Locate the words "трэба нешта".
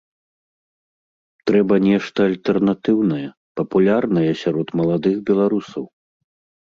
1.51-2.19